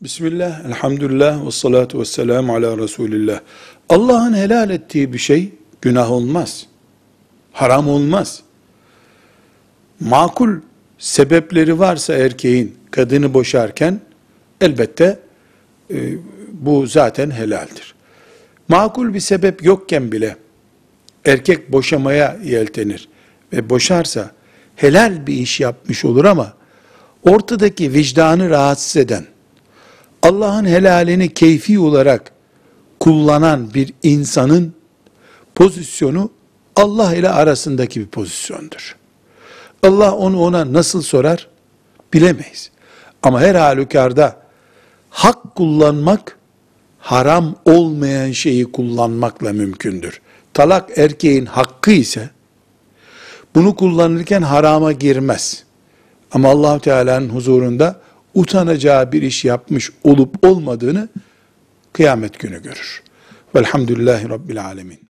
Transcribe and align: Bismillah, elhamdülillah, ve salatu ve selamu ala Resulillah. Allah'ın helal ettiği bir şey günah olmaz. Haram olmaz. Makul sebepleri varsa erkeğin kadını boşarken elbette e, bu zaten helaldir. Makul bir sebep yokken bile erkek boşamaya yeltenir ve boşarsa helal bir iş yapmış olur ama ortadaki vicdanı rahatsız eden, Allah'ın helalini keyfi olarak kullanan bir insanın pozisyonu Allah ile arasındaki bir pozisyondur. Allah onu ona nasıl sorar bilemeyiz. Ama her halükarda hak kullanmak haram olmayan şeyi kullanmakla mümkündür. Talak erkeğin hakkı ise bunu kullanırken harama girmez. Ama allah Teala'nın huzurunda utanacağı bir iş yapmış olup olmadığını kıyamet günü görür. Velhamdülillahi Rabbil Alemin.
Bismillah, 0.00 0.64
elhamdülillah, 0.64 1.46
ve 1.46 1.50
salatu 1.50 2.00
ve 2.00 2.04
selamu 2.04 2.54
ala 2.54 2.78
Resulillah. 2.78 3.40
Allah'ın 3.88 4.34
helal 4.34 4.70
ettiği 4.70 5.12
bir 5.12 5.18
şey 5.18 5.52
günah 5.82 6.10
olmaz. 6.10 6.66
Haram 7.52 7.88
olmaz. 7.88 8.42
Makul 10.00 10.50
sebepleri 10.98 11.78
varsa 11.78 12.14
erkeğin 12.14 12.76
kadını 12.90 13.34
boşarken 13.34 14.00
elbette 14.60 15.18
e, 15.90 15.96
bu 16.52 16.86
zaten 16.86 17.30
helaldir. 17.30 17.94
Makul 18.68 19.14
bir 19.14 19.20
sebep 19.20 19.64
yokken 19.64 20.12
bile 20.12 20.36
erkek 21.24 21.72
boşamaya 21.72 22.36
yeltenir 22.44 23.08
ve 23.52 23.70
boşarsa 23.70 24.30
helal 24.76 25.26
bir 25.26 25.34
iş 25.34 25.60
yapmış 25.60 26.04
olur 26.04 26.24
ama 26.24 26.52
ortadaki 27.22 27.92
vicdanı 27.92 28.50
rahatsız 28.50 28.96
eden, 28.96 29.24
Allah'ın 30.22 30.64
helalini 30.64 31.34
keyfi 31.34 31.78
olarak 31.78 32.32
kullanan 33.00 33.74
bir 33.74 33.94
insanın 34.02 34.74
pozisyonu 35.54 36.30
Allah 36.76 37.14
ile 37.14 37.28
arasındaki 37.28 38.00
bir 38.00 38.06
pozisyondur. 38.06 38.96
Allah 39.82 40.12
onu 40.14 40.42
ona 40.42 40.72
nasıl 40.72 41.02
sorar 41.02 41.48
bilemeyiz. 42.12 42.70
Ama 43.22 43.40
her 43.40 43.54
halükarda 43.54 44.36
hak 45.10 45.54
kullanmak 45.54 46.38
haram 46.98 47.56
olmayan 47.64 48.32
şeyi 48.32 48.72
kullanmakla 48.72 49.52
mümkündür. 49.52 50.20
Talak 50.54 50.98
erkeğin 50.98 51.46
hakkı 51.46 51.90
ise 51.90 52.30
bunu 53.54 53.76
kullanırken 53.76 54.42
harama 54.42 54.92
girmez. 54.92 55.64
Ama 56.32 56.48
allah 56.48 56.78
Teala'nın 56.78 57.28
huzurunda 57.28 58.00
utanacağı 58.38 59.12
bir 59.12 59.22
iş 59.22 59.44
yapmış 59.44 59.90
olup 60.04 60.44
olmadığını 60.44 61.08
kıyamet 61.92 62.38
günü 62.38 62.62
görür. 62.62 63.02
Velhamdülillahi 63.54 64.28
Rabbil 64.28 64.64
Alemin. 64.64 65.08